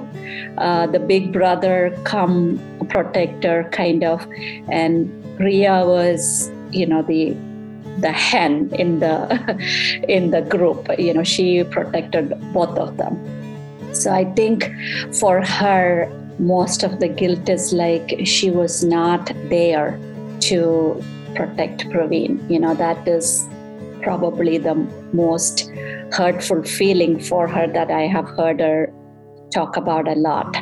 uh, 0.57 0.88
the 0.88 1.00
big 1.00 1.34
brother 1.34 1.98
come 2.03 2.60
protector 2.89 3.69
kind 3.72 4.03
of, 4.03 4.25
and 4.69 5.10
Priya 5.38 5.86
was, 5.86 6.51
you 6.72 6.86
know, 6.86 7.01
the 7.01 7.36
the 8.00 8.12
hen 8.12 8.69
in 8.75 9.00
the 9.00 9.17
in 10.07 10.31
the 10.31 10.41
group. 10.41 10.88
You 10.98 11.13
know, 11.13 11.24
she 11.24 11.63
protected 11.63 12.29
both 12.53 12.77
of 12.77 12.98
them. 12.98 13.15
So 13.93 14.12
I 14.13 14.25
think 14.34 14.69
for 15.19 15.41
her, 15.41 16.07
most 16.38 16.84
of 16.84 17.00
the 17.00 17.07
guilt 17.07 17.50
is 17.50 17.74
like 17.74 18.19
she 18.25 18.51
was 18.51 18.84
not 18.84 19.31
there 19.50 20.00
to 20.41 21.03
protect 21.36 21.89
Pravin. 21.89 22.48
You 22.50 22.60
know, 22.60 22.75
that 22.75 23.07
is 23.07 23.48
probably 24.07 24.57
the 24.57 24.75
most 25.11 25.69
hurtful 26.13 26.63
feeling 26.63 27.19
for 27.19 27.45
her 27.45 27.67
that 27.73 27.91
I 27.91 28.03
have 28.07 28.29
heard 28.37 28.61
her 28.61 28.93
talk 29.53 29.75
about 29.75 30.07
a 30.07 30.15
lot. 30.15 30.55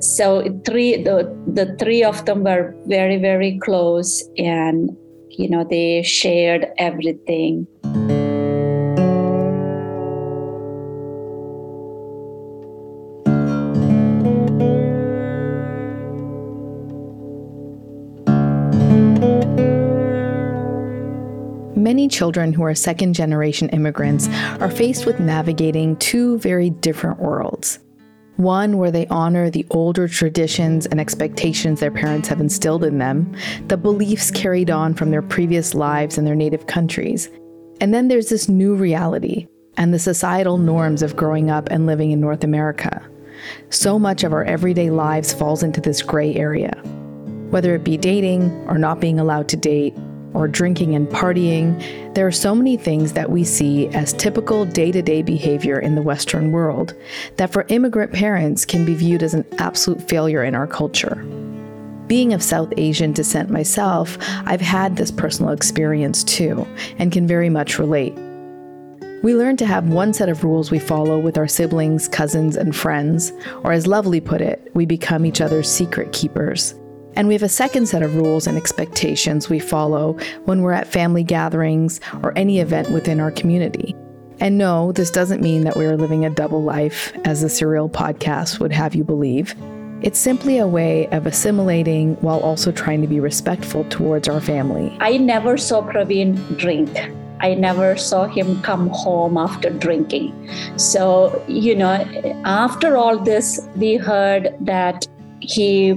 So 0.00 0.26
three 0.66 0.90
the 1.08 1.16
the 1.58 1.66
three 1.78 2.02
of 2.02 2.24
them 2.24 2.42
were 2.42 2.74
very 2.86 3.18
very 3.28 3.52
close 3.66 4.10
and 4.36 4.90
you 5.30 5.48
know 5.48 5.64
they 5.70 6.02
shared 6.02 6.66
everything. 6.78 7.68
Many 21.84 22.08
children 22.08 22.54
who 22.54 22.62
are 22.62 22.74
second 22.74 23.12
generation 23.12 23.68
immigrants 23.68 24.26
are 24.58 24.70
faced 24.70 25.04
with 25.04 25.20
navigating 25.20 25.96
two 25.96 26.38
very 26.38 26.70
different 26.70 27.20
worlds. 27.20 27.78
One 28.36 28.78
where 28.78 28.90
they 28.90 29.06
honor 29.08 29.50
the 29.50 29.66
older 29.68 30.08
traditions 30.08 30.86
and 30.86 30.98
expectations 30.98 31.80
their 31.80 31.90
parents 31.90 32.26
have 32.28 32.40
instilled 32.40 32.84
in 32.84 32.96
them, 32.96 33.36
the 33.68 33.76
beliefs 33.76 34.30
carried 34.30 34.70
on 34.70 34.94
from 34.94 35.10
their 35.10 35.20
previous 35.20 35.74
lives 35.74 36.16
in 36.16 36.24
their 36.24 36.34
native 36.34 36.66
countries. 36.66 37.28
And 37.82 37.92
then 37.92 38.08
there's 38.08 38.30
this 38.30 38.48
new 38.48 38.74
reality 38.74 39.46
and 39.76 39.92
the 39.92 39.98
societal 39.98 40.56
norms 40.56 41.02
of 41.02 41.16
growing 41.16 41.50
up 41.50 41.68
and 41.70 41.84
living 41.84 42.12
in 42.12 42.18
North 42.18 42.44
America. 42.44 43.06
So 43.68 43.98
much 43.98 44.24
of 44.24 44.32
our 44.32 44.44
everyday 44.44 44.88
lives 44.88 45.34
falls 45.34 45.62
into 45.62 45.82
this 45.82 46.00
gray 46.00 46.34
area. 46.34 46.72
Whether 47.50 47.74
it 47.74 47.84
be 47.84 47.98
dating 47.98 48.50
or 48.68 48.78
not 48.78 49.00
being 49.00 49.20
allowed 49.20 49.50
to 49.50 49.58
date, 49.58 49.94
or 50.34 50.48
drinking 50.48 50.94
and 50.94 51.08
partying, 51.08 52.14
there 52.14 52.26
are 52.26 52.32
so 52.32 52.54
many 52.54 52.76
things 52.76 53.12
that 53.14 53.30
we 53.30 53.44
see 53.44 53.88
as 53.88 54.12
typical 54.12 54.64
day 54.66 54.92
to 54.92 55.00
day 55.00 55.22
behavior 55.22 55.78
in 55.78 55.94
the 55.94 56.02
Western 56.02 56.52
world 56.52 56.94
that 57.36 57.52
for 57.52 57.64
immigrant 57.68 58.12
parents 58.12 58.64
can 58.64 58.84
be 58.84 58.94
viewed 58.94 59.22
as 59.22 59.32
an 59.32 59.46
absolute 59.58 60.06
failure 60.08 60.44
in 60.44 60.54
our 60.54 60.66
culture. 60.66 61.14
Being 62.06 62.34
of 62.34 62.42
South 62.42 62.72
Asian 62.76 63.12
descent 63.12 63.48
myself, 63.48 64.18
I've 64.44 64.60
had 64.60 64.96
this 64.96 65.10
personal 65.10 65.52
experience 65.52 66.22
too, 66.22 66.66
and 66.98 67.10
can 67.10 67.26
very 67.26 67.48
much 67.48 67.78
relate. 67.78 68.14
We 69.22 69.34
learn 69.34 69.56
to 69.56 69.66
have 69.66 69.88
one 69.88 70.12
set 70.12 70.28
of 70.28 70.44
rules 70.44 70.70
we 70.70 70.78
follow 70.78 71.18
with 71.18 71.38
our 71.38 71.48
siblings, 71.48 72.08
cousins, 72.08 72.56
and 72.56 72.76
friends, 72.76 73.32
or 73.62 73.72
as 73.72 73.86
Lovely 73.86 74.20
put 74.20 74.42
it, 74.42 74.70
we 74.74 74.84
become 74.84 75.24
each 75.24 75.40
other's 75.40 75.70
secret 75.70 76.12
keepers. 76.12 76.74
And 77.16 77.28
we 77.28 77.34
have 77.34 77.42
a 77.42 77.48
second 77.48 77.86
set 77.86 78.02
of 78.02 78.16
rules 78.16 78.46
and 78.46 78.56
expectations 78.56 79.48
we 79.48 79.58
follow 79.58 80.18
when 80.44 80.62
we're 80.62 80.72
at 80.72 80.86
family 80.86 81.22
gatherings 81.22 82.00
or 82.22 82.36
any 82.36 82.60
event 82.60 82.90
within 82.90 83.20
our 83.20 83.30
community. 83.30 83.94
And 84.40 84.58
no, 84.58 84.92
this 84.92 85.10
doesn't 85.10 85.40
mean 85.40 85.62
that 85.62 85.76
we 85.76 85.86
are 85.86 85.96
living 85.96 86.24
a 86.24 86.30
double 86.30 86.62
life, 86.62 87.12
as 87.24 87.40
the 87.40 87.48
Serial 87.48 87.88
podcast 87.88 88.58
would 88.58 88.72
have 88.72 88.94
you 88.94 89.04
believe. 89.04 89.54
It's 90.02 90.18
simply 90.18 90.58
a 90.58 90.66
way 90.66 91.06
of 91.08 91.26
assimilating 91.26 92.16
while 92.16 92.40
also 92.40 92.72
trying 92.72 93.00
to 93.00 93.06
be 93.06 93.20
respectful 93.20 93.84
towards 93.84 94.28
our 94.28 94.40
family. 94.40 94.94
I 95.00 95.16
never 95.18 95.56
saw 95.56 95.82
Pravin 95.82 96.58
drink. 96.58 96.90
I 97.40 97.54
never 97.54 97.96
saw 97.96 98.26
him 98.26 98.60
come 98.62 98.88
home 98.90 99.36
after 99.36 99.70
drinking. 99.70 100.32
So, 100.76 101.42
you 101.46 101.74
know, 101.74 101.92
after 102.44 102.96
all 102.96 103.18
this, 103.18 103.66
we 103.76 103.96
heard 103.96 104.54
that 104.60 105.06
he 105.40 105.94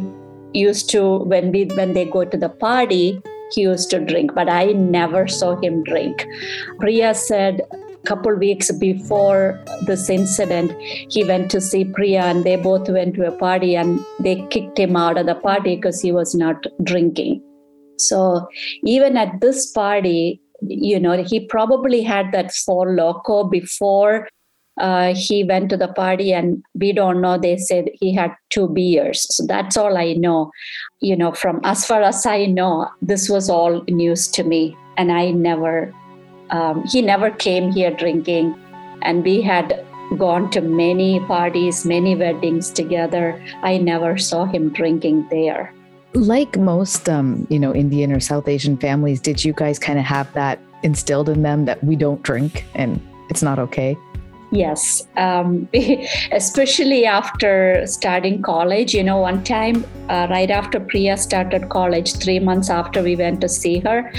used 0.60 0.90
to 0.90 1.18
when 1.34 1.52
we 1.52 1.66
when 1.80 1.94
they 1.94 2.06
go 2.06 2.24
to 2.26 2.38
the 2.38 2.50
party 2.50 3.22
he 3.52 3.62
used 3.62 3.90
to 3.90 4.00
drink 4.00 4.34
but 4.36 4.50
i 4.50 4.66
never 4.74 5.28
saw 5.28 5.56
him 5.62 5.84
drink. 5.84 6.26
Priya 6.80 7.14
said 7.14 7.62
a 7.72 8.08
couple 8.08 8.36
weeks 8.36 8.72
before 8.72 9.60
this 9.86 10.10
incident 10.10 10.74
he 11.10 11.24
went 11.24 11.50
to 11.52 11.62
see 11.62 11.86
priya 11.86 12.24
and 12.24 12.44
they 12.44 12.56
both 12.56 12.90
went 12.90 13.16
to 13.16 13.28
a 13.28 13.38
party 13.38 13.76
and 13.76 14.00
they 14.20 14.36
kicked 14.50 14.78
him 14.78 14.96
out 14.96 15.18
of 15.18 15.26
the 15.26 15.36
party 15.36 15.76
because 15.76 16.02
he 16.02 16.12
was 16.12 16.36
not 16.36 16.66
drinking. 16.84 17.42
So 17.98 18.48
even 18.84 19.18
at 19.18 19.40
this 19.42 19.72
party 19.72 20.42
you 20.62 21.00
know 21.00 21.24
he 21.24 21.46
probably 21.46 22.02
had 22.02 22.32
that 22.32 22.52
four 22.52 22.96
loco 22.96 23.44
before 23.44 24.28
uh, 24.78 25.14
he 25.16 25.44
went 25.44 25.70
to 25.70 25.78
the 25.78 25.88
party 25.88 26.34
and 26.34 26.64
we 26.76 26.94
don't 26.94 27.22
know 27.22 27.38
they 27.38 27.58
said 27.58 27.90
he 27.94 28.14
had 28.14 28.36
two 28.50 28.68
beers. 28.70 29.28
So 29.36 29.46
that's 29.46 29.78
all 29.78 29.98
i 29.98 30.14
know. 30.14 30.52
You 31.00 31.16
know 31.16 31.32
from 31.32 31.60
as 31.64 31.86
far 31.86 32.02
as 32.02 32.26
i 32.26 32.46
know 32.46 32.90
this 33.02 33.30
was 33.30 33.50
all 33.50 33.84
news 33.88 34.28
to 34.30 34.44
me 34.44 34.76
and 34.98 35.12
i 35.12 35.32
never 35.32 35.94
um, 36.50 36.84
he 36.86 37.02
never 37.02 37.30
came 37.30 37.72
here 37.72 37.92
drinking. 37.92 38.56
And 39.02 39.24
we 39.24 39.42
had 39.42 39.86
gone 40.18 40.50
to 40.50 40.62
many 40.62 41.20
parties 41.22 41.86
many 41.86 42.16
weddings 42.16 42.72
together. 42.72 43.42
I 43.62 43.78
never 43.78 44.18
saw 44.18 44.46
him 44.46 44.70
drinking 44.70 45.28
there. 45.30 45.74
Like 46.14 46.58
most 46.58 47.10
um, 47.10 47.46
you 47.50 47.60
know 47.60 47.76
indian 47.76 48.12
or 48.12 48.20
south 48.20 48.48
asian 48.48 48.78
families 48.78 49.20
did 49.20 49.44
you 49.44 49.54
guys 49.54 49.78
kind 49.78 50.00
of 50.00 50.06
have 50.06 50.32
that 50.34 50.60
instilled 50.84 51.30
in 51.30 51.42
them 51.42 51.66
that 51.66 51.84
we 51.84 51.96
don't 51.96 52.24
drink 52.24 52.66
and 52.74 53.02
it's 53.30 53.44
not 53.44 53.60
okay 53.60 53.98
Yes, 54.52 55.06
um, 55.18 55.68
especially 56.32 57.06
after 57.06 57.86
starting 57.86 58.42
college. 58.42 58.94
You 58.94 59.04
know, 59.04 59.18
one 59.18 59.44
time 59.44 59.86
uh, 60.10 60.28
right 60.30 60.50
after 60.50 60.80
Priya 60.80 61.18
started 61.18 61.70
college, 61.70 62.14
three 62.16 62.40
months 62.40 62.70
after 62.70 63.04
we 63.04 63.16
went 63.16 63.42
to 63.42 63.50
see 63.50 63.80
her, 63.80 64.12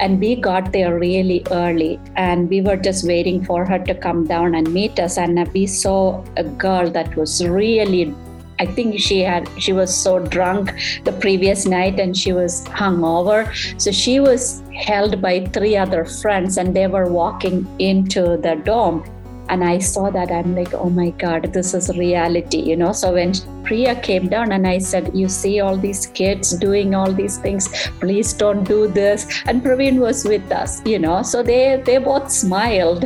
and 0.00 0.18
we 0.18 0.34
got 0.34 0.72
there 0.72 0.98
really 0.98 1.44
early, 1.52 2.00
and 2.16 2.48
we 2.48 2.60
were 2.60 2.76
just 2.76 3.06
waiting 3.06 3.44
for 3.44 3.64
her 3.64 3.78
to 3.78 3.94
come 3.94 4.26
down 4.26 4.56
and 4.56 4.72
meet 4.72 4.98
us. 4.98 5.16
And 5.16 5.46
we 5.52 5.66
saw 5.66 6.24
a 6.36 6.42
girl 6.42 6.90
that 6.90 7.14
was 7.16 7.46
really 7.46 8.14
I 8.60 8.66
think 8.66 8.98
she 8.98 9.20
had 9.20 9.48
she 9.56 9.72
was 9.72 9.96
so 9.96 10.18
drunk 10.18 10.72
the 11.04 11.12
previous 11.12 11.64
night 11.64 12.00
and 12.00 12.16
she 12.16 12.32
was 12.32 12.64
hungover. 12.64 13.46
So 13.80 13.92
she 13.92 14.18
was 14.18 14.62
held 14.74 15.22
by 15.22 15.46
three 15.46 15.76
other 15.76 16.04
friends 16.04 16.58
and 16.58 16.74
they 16.74 16.88
were 16.88 17.06
walking 17.06 17.68
into 17.78 18.36
the 18.36 18.60
dorm 18.64 19.04
and 19.48 19.64
i 19.64 19.78
saw 19.78 20.10
that 20.10 20.30
i'm 20.30 20.54
like 20.54 20.74
oh 20.74 20.90
my 20.90 21.10
god 21.10 21.52
this 21.52 21.74
is 21.74 21.88
reality 21.96 22.58
you 22.58 22.76
know? 22.76 22.92
So 22.92 23.12
when 23.12 23.32
priya 23.64 23.94
came 23.96 24.28
down 24.28 24.52
and 24.52 24.66
i 24.66 24.78
said 24.78 25.10
you 25.14 25.28
see 25.28 25.60
all 25.60 25.76
these 25.76 26.06
kids 26.06 26.52
doing 26.56 26.94
all 26.94 27.12
these 27.12 27.38
things 27.38 27.68
please 28.00 28.32
don't 28.32 28.64
do 28.64 28.88
this. 28.88 29.26
And 29.46 29.62
praveen 29.62 29.98
was 29.98 30.24
with 30.24 30.50
us 30.52 30.84
you 30.86 30.98
know? 30.98 31.22
So 31.22 31.42
they 31.42 31.82
they 31.84 31.98
both 31.98 32.30
smiled. 32.30 33.04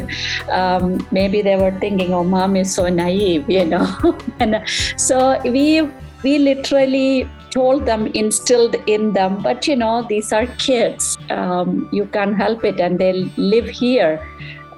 Um, 0.51 1.07
maybe 1.11 1.43
they 1.43 1.57
were 1.57 1.73
thinking 1.81 2.13
oh 2.15 2.25
mom 2.25 2.57
is 2.57 2.75
so 2.75 2.89
naive 2.89 3.49
you 3.49 3.65
know? 3.65 3.87
And 4.41 4.63
so 4.97 5.41
we 5.45 5.83
we 6.23 6.39
literally 6.39 7.29
told 7.51 7.85
them 7.85 8.07
instilled 8.09 8.77
in 8.87 9.13
them 9.13 9.43
but 9.43 9.67
you 9.69 9.77
know 9.77 10.07
these 10.09 10.33
are 10.33 10.47
kids. 10.57 11.19
Um, 11.31 11.89
you 11.93 12.07
can't 12.07 12.37
help 12.37 12.65
it 12.65 12.81
and 12.81 12.99
they 12.99 13.13
live 13.37 13.69
here. 13.69 14.27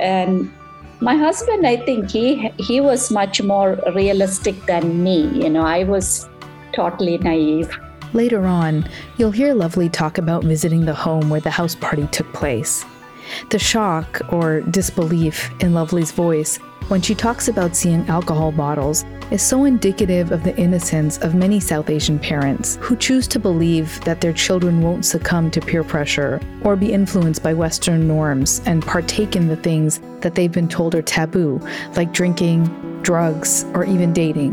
And 0.01 0.51
my 1.01 1.17
husband 1.17 1.67
i 1.67 1.77
think 1.77 2.11
he 2.11 2.49
he 2.59 2.81
was 2.81 3.11
much 3.11 3.43
more 3.43 3.79
realistic 3.95 4.55
than 4.67 5.03
me 5.03 5.27
you 5.43 5.51
know 5.51 5.63
i 5.63 5.85
was 5.85 6.29
totally 6.75 7.19
naive. 7.19 7.77
Later 8.13 8.47
on 8.47 8.89
you'll 9.17 9.31
hear 9.31 9.55
lovely 9.55 9.89
talk 9.89 10.19
about 10.19 10.45
visiting 10.45 10.85
the 10.85 10.95
home 10.95 11.31
where 11.31 11.41
the 11.41 11.51
house 11.51 11.75
party 11.75 12.07
took 12.09 12.33
place. 12.33 12.85
The 13.51 13.59
shock 13.59 14.21
or 14.31 14.61
disbelief 14.61 15.51
in 15.61 15.73
lovely's 15.73 16.13
voice 16.13 16.59
when 16.89 17.01
she 17.01 17.15
talks 17.15 17.49
about 17.49 17.75
seeing 17.75 18.07
alcohol 18.09 18.53
bottles 18.53 19.05
is 19.31 19.43
so 19.43 19.65
indicative 19.65 20.33
of 20.33 20.45
the 20.45 20.55
innocence 20.57 21.17
of 21.19 21.35
many 21.35 21.59
South 21.59 21.89
Asian 21.89 22.19
parents 22.19 22.79
who 22.83 22.95
choose 22.97 23.27
to 23.29 23.39
believe 23.39 23.99
that 24.05 24.21
their 24.21 24.35
children 24.35 24.83
won't 24.83 25.07
succumb 25.07 25.51
to 25.51 25.61
peer 25.61 25.83
pressure 25.83 26.41
or 26.63 26.77
be 26.77 26.93
influenced 26.93 27.43
by 27.43 27.55
Western 27.55 28.07
norms 28.07 28.61
and 28.67 28.85
partake 28.85 29.35
in 29.35 29.49
the 29.49 29.57
things 29.57 30.01
that 30.21 30.35
they've 30.35 30.53
been 30.53 30.69
told 30.69 30.95
are 30.95 31.03
taboo, 31.03 31.59
like 31.97 32.13
drinking, 32.13 32.65
drugs, 33.03 33.65
or 33.73 33.85
even 33.85 34.13
dating. 34.13 34.53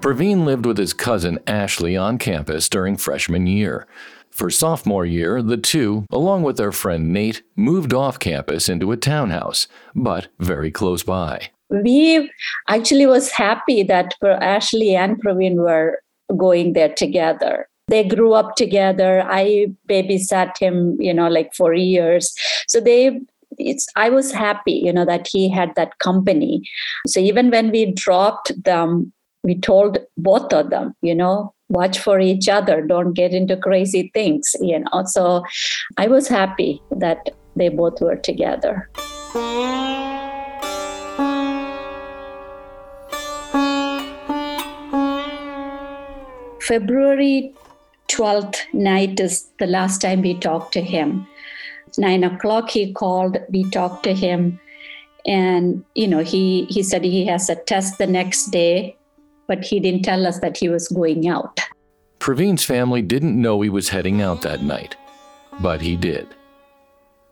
Pravin 0.00 0.44
lived 0.44 0.66
with 0.66 0.76
his 0.76 0.92
cousin 0.92 1.38
Ashley 1.46 1.96
on 1.96 2.18
campus 2.18 2.68
during 2.68 2.98
freshman 2.98 3.46
year. 3.46 3.86
For 4.34 4.50
sophomore 4.50 5.06
year, 5.06 5.40
the 5.40 5.56
two, 5.56 6.06
along 6.10 6.42
with 6.42 6.56
their 6.56 6.72
friend 6.72 7.12
Nate, 7.12 7.42
moved 7.54 7.94
off 7.94 8.18
campus 8.18 8.68
into 8.68 8.90
a 8.90 8.96
townhouse, 8.96 9.68
but 9.94 10.26
very 10.40 10.72
close 10.72 11.04
by. 11.04 11.50
We 11.70 12.32
actually 12.68 13.06
was 13.06 13.30
happy 13.30 13.84
that 13.84 14.14
Ashley 14.24 14.96
and 14.96 15.22
Pravin 15.22 15.54
were 15.54 16.00
going 16.36 16.72
there 16.72 16.92
together. 16.92 17.68
They 17.86 18.02
grew 18.02 18.32
up 18.32 18.56
together. 18.56 19.22
I 19.22 19.68
babysat 19.88 20.58
him, 20.58 20.96
you 21.00 21.14
know, 21.14 21.28
like 21.28 21.54
for 21.54 21.72
years. 21.72 22.34
So 22.66 22.80
they 22.80 23.20
it's 23.56 23.86
i 23.94 24.10
was 24.10 24.32
happy 24.32 24.72
you 24.72 24.92
know 24.92 25.04
that 25.04 25.28
he 25.30 25.48
had 25.48 25.72
that 25.76 25.96
company 26.00 26.60
so 27.06 27.20
even 27.20 27.52
when 27.52 27.70
we 27.70 27.92
dropped 27.92 28.50
them 28.64 29.12
we 29.44 29.60
told 29.60 29.98
both 30.16 30.52
of 30.52 30.70
them, 30.70 30.94
you 31.02 31.14
know, 31.14 31.54
watch 31.74 31.98
for 31.98 32.20
each 32.20 32.48
other, 32.48 32.80
don't 32.80 33.12
get 33.12 33.32
into 33.32 33.56
crazy 33.56 34.10
things, 34.14 34.54
you 34.60 34.78
know. 34.78 35.02
So 35.06 35.44
I 35.98 36.06
was 36.06 36.28
happy 36.28 36.80
that 36.90 37.34
they 37.56 37.68
both 37.68 38.00
were 38.00 38.16
together. 38.16 38.88
February 46.60 47.54
12th 48.08 48.56
night 48.72 49.20
is 49.20 49.46
the 49.58 49.66
last 49.66 50.00
time 50.00 50.22
we 50.22 50.34
talked 50.38 50.72
to 50.72 50.80
him. 50.80 51.26
Nine 51.98 52.24
o'clock, 52.24 52.70
he 52.70 52.92
called, 52.92 53.36
we 53.50 53.68
talked 53.70 54.02
to 54.04 54.14
him, 54.14 54.58
and 55.26 55.84
you 55.94 56.08
know, 56.08 56.24
he 56.24 56.64
he 56.64 56.82
said 56.82 57.04
he 57.04 57.24
has 57.26 57.48
a 57.48 57.54
test 57.54 57.98
the 57.98 58.06
next 58.06 58.46
day 58.46 58.96
but 59.46 59.64
he 59.64 59.80
didn't 59.80 60.02
tell 60.02 60.26
us 60.26 60.40
that 60.40 60.56
he 60.56 60.68
was 60.68 60.88
going 60.88 61.28
out. 61.28 61.60
Pravin's 62.18 62.64
family 62.64 63.02
didn't 63.02 63.40
know 63.40 63.60
he 63.60 63.68
was 63.68 63.90
heading 63.90 64.22
out 64.22 64.42
that 64.42 64.62
night, 64.62 64.96
but 65.60 65.80
he 65.80 65.96
did. 65.96 66.26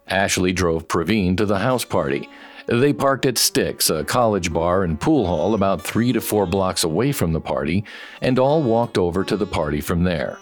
Ashley 0.08 0.52
drove 0.52 0.88
Pravin 0.88 1.36
to 1.38 1.46
the 1.46 1.58
house 1.58 1.84
party. 1.84 2.28
They 2.66 2.92
parked 2.92 3.26
at 3.26 3.38
Sticks, 3.38 3.90
a 3.90 4.04
college 4.04 4.52
bar 4.52 4.84
and 4.84 5.00
pool 5.00 5.26
hall 5.26 5.54
about 5.54 5.80
three 5.80 6.12
to 6.12 6.20
four 6.20 6.46
blocks 6.46 6.84
away 6.84 7.12
from 7.12 7.32
the 7.32 7.40
party, 7.40 7.84
and 8.20 8.38
all 8.38 8.62
walked 8.62 8.98
over 8.98 9.24
to 9.24 9.36
the 9.36 9.46
party 9.46 9.80
from 9.80 10.04
there. 10.04 10.38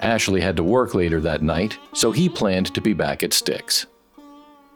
Ashley 0.00 0.40
had 0.40 0.56
to 0.56 0.62
work 0.62 0.94
later 0.94 1.20
that 1.22 1.42
night, 1.42 1.78
so 1.94 2.12
he 2.12 2.28
planned 2.28 2.74
to 2.74 2.80
be 2.80 2.92
back 2.92 3.22
at 3.22 3.32
Sticks. 3.32 3.86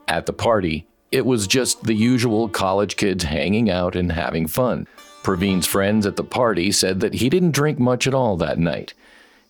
At 0.07 0.25
the 0.25 0.33
party, 0.33 0.87
it 1.11 1.25
was 1.25 1.47
just 1.47 1.83
the 1.83 1.93
usual 1.93 2.49
college 2.49 2.95
kids 2.95 3.23
hanging 3.23 3.69
out 3.69 3.95
and 3.95 4.11
having 4.11 4.47
fun. 4.47 4.87
Pravin's 5.23 5.67
friends 5.67 6.05
at 6.05 6.15
the 6.15 6.23
party 6.23 6.71
said 6.71 6.99
that 7.01 7.15
he 7.15 7.29
didn't 7.29 7.51
drink 7.51 7.79
much 7.79 8.07
at 8.07 8.13
all 8.13 8.37
that 8.37 8.57
night. 8.57 8.93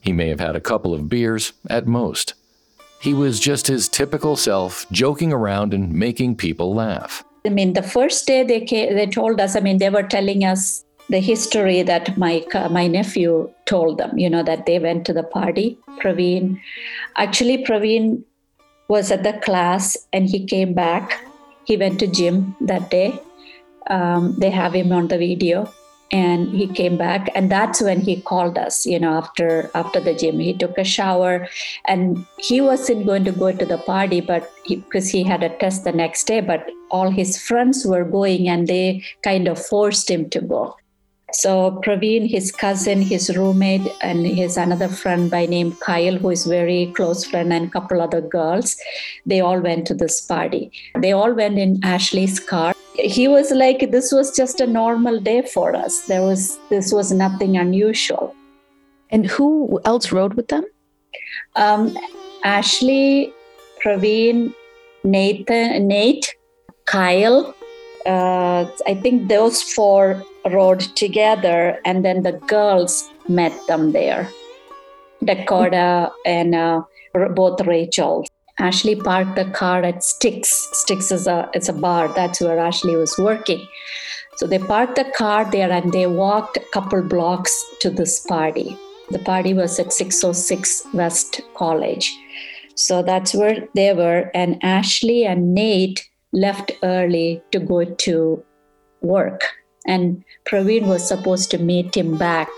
He 0.02 0.12
may 0.12 0.30
have 0.30 0.40
had 0.40 0.56
a 0.56 0.62
couple 0.62 0.94
of 0.94 1.10
beers 1.10 1.54
at 1.70 1.88
most. 1.88 2.34
He 3.02 3.14
was 3.14 3.40
just 3.40 3.68
his 3.68 3.88
typical 3.88 4.36
self, 4.36 4.86
joking 4.92 5.32
around 5.32 5.74
and 5.74 5.94
making 5.94 6.36
people 6.36 6.74
laugh. 6.74 7.24
I 7.46 7.50
mean, 7.50 7.74
the 7.74 7.84
first 7.84 8.28
day 8.28 8.44
they 8.44 8.62
came, 8.62 8.96
they 8.96 9.08
told 9.08 9.40
us. 9.40 9.56
I 9.56 9.62
mean, 9.62 9.78
they 9.78 9.90
were 9.90 10.04
telling 10.04 10.44
us 10.44 10.84
the 11.10 11.20
history 11.20 11.82
that 11.84 12.18
my 12.18 12.44
my 12.70 12.88
nephew 12.88 13.50
told 13.66 13.98
them. 13.98 14.18
You 14.18 14.30
know 14.30 14.44
that 14.44 14.66
they 14.66 14.80
went 14.80 15.06
to 15.06 15.14
the 15.14 15.24
party. 15.24 15.78
Pravin, 16.02 16.60
actually, 17.16 17.64
Pravin 17.64 18.24
was 18.90 19.12
at 19.12 19.24
the 19.24 19.34
class 19.34 19.96
and 20.12 20.30
he 20.30 20.46
came 20.46 20.74
back. 20.74 21.24
He 21.66 21.78
went 21.78 22.00
to 22.00 22.08
gym 22.08 22.56
that 22.62 22.90
day 22.90 23.22
um, 23.90 24.36
they 24.38 24.50
have 24.50 24.74
him 24.74 24.92
on 24.92 25.08
the 25.08 25.18
video 25.18 25.72
and 26.12 26.50
he 26.50 26.68
came 26.68 26.98
back 26.98 27.30
and 27.36 27.52
that's 27.52 27.82
when 27.82 28.02
he 28.02 28.20
called 28.22 28.58
us 28.58 28.86
you 28.86 29.00
know 29.00 29.14
after 29.14 29.70
after 29.76 30.00
the 30.00 30.14
gym 30.14 30.40
he 30.40 30.54
took 30.54 30.78
a 30.78 30.84
shower 30.84 31.48
and 31.86 32.26
he 32.38 32.62
wasn't 32.62 33.06
going 33.06 33.24
to 33.24 33.32
go 33.32 33.52
to 33.52 33.66
the 33.66 33.78
party 33.78 34.20
but 34.20 34.52
because 34.68 35.10
he, 35.10 35.24
he 35.24 35.30
had 35.30 35.44
a 35.44 35.56
test 35.58 35.84
the 35.84 35.92
next 35.92 36.26
day 36.26 36.42
but 36.42 36.68
all 36.90 37.12
his 37.12 37.40
friends 37.40 37.86
were 37.86 38.04
going 38.04 38.50
and 38.50 38.68
they 38.68 39.04
kind 39.24 39.48
of 39.48 39.64
forced 39.64 40.10
him 40.10 40.28
to 40.30 40.42
go 40.42 40.76
so 41.32 41.80
Pravin, 41.86 42.28
his 42.28 42.52
cousin, 42.52 43.02
his 43.02 43.36
roommate, 43.38 43.88
and 44.02 44.26
his 44.26 44.58
another 44.58 44.88
friend 44.88 45.30
by 45.30 45.46
name 45.46 45.74
Kyle, 45.74 46.18
who 46.18 46.32
is 46.32 46.46
very 46.46 46.92
close 46.96 47.24
friend, 47.24 47.54
and 47.54 47.68
a 47.68 47.70
couple 47.70 48.02
other 48.02 48.22
girls, 48.22 48.78
they 49.26 49.40
all 49.40 49.60
went 49.60 49.86
to 49.88 49.94
this 49.94 50.22
party. 50.22 50.72
They 50.98 51.12
all 51.12 51.34
went 51.34 51.60
in 51.60 51.80
Ashley's 51.84 52.40
car. 52.40 52.74
He 53.04 53.28
was 53.28 53.52
like, 53.52 53.92
this 53.92 54.12
was 54.12 54.36
just 54.36 54.60
a 54.60 54.68
normal 54.68 55.20
day 55.20 55.42
for 55.42 55.76
us. 55.76 56.06
There 56.08 56.22
was 56.22 56.58
this 56.70 56.92
was 56.92 57.12
nothing 57.12 57.58
unusual. 57.58 58.36
And 59.10 59.26
who 59.26 59.80
else 59.86 60.12
rode 60.12 60.36
with 60.36 60.50
them? 60.50 60.64
Um, 61.56 61.98
Ashley, 62.44 63.34
Pravin, 63.84 64.54
Nathan, 65.04 65.88
Nate, 65.88 66.36
Kyle. 66.86 67.56
Uh, 68.06 68.66
I 68.86 68.96
think 68.96 69.30
those 69.30 69.62
four 69.62 70.24
rode 70.50 70.82
together, 70.96 71.80
and 71.86 72.06
then 72.06 72.24
the 72.24 72.34
girls 72.34 73.10
met 73.28 73.54
them 73.68 73.92
there. 73.92 74.30
Dakota 75.24 76.12
and 76.26 76.56
uh, 76.56 76.82
both 77.14 77.62
Rachel. 77.62 78.26
Ashley 78.60 78.96
parked 78.96 79.36
the 79.36 79.46
car 79.46 79.84
at 79.84 80.04
Sticks. 80.04 80.68
Sticks 80.74 81.12
is 81.12 81.28
a 81.28 81.50
it's 81.54 81.70
a 81.70 81.74
bar. 81.74 82.08
That's 82.10 82.42
where 82.42 82.60
Ashley 82.60 82.96
was 82.96 83.18
working. 83.18 83.66
So 84.38 84.48
they 84.48 84.60
parked 84.60 84.96
the 84.96 85.12
car 85.18 85.50
there 85.50 85.72
and 85.72 85.92
they 85.92 86.08
walked 86.08 86.58
a 86.58 86.66
couple 86.74 87.02
blocks 87.02 87.54
to 87.82 87.90
this 87.90 88.20
party. 88.22 88.78
The 89.12 89.20
party 89.20 89.54
was 89.54 89.80
at 89.80 89.92
606 89.92 90.88
West 90.94 91.42
College. 91.56 92.12
So 92.76 93.02
that's 93.04 93.34
where 93.34 93.68
they 93.76 93.94
were. 93.94 94.32
And 94.34 94.64
Ashley 94.64 95.26
and 95.26 95.54
Nate 95.54 96.08
left 96.32 96.72
early 96.84 97.42
to 97.52 97.60
go 97.60 97.84
to 97.84 98.44
work 99.02 99.42
and 99.90 100.24
Pravin 100.46 100.88
was 100.88 101.08
supposed 101.08 101.50
to 101.52 101.58
meet 101.58 101.96
him 101.96 102.18
back 102.18 102.50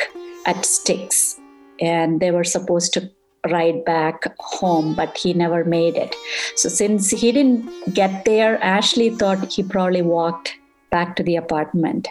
at 0.45 0.65
Sticks, 0.65 1.39
and 1.79 2.19
they 2.19 2.31
were 2.31 2.43
supposed 2.43 2.93
to 2.93 3.09
ride 3.49 3.83
back 3.85 4.23
home, 4.39 4.93
but 4.93 5.17
he 5.17 5.33
never 5.33 5.63
made 5.63 5.95
it. 5.95 6.15
So 6.55 6.69
since 6.69 7.09
he 7.09 7.31
didn't 7.31 7.93
get 7.93 8.25
there, 8.25 8.61
Ashley 8.63 9.09
thought 9.09 9.51
he 9.51 9.63
probably 9.63 10.01
walked 10.01 10.55
back 10.89 11.15
to 11.15 11.23
the 11.23 11.35
apartment. 11.35 12.07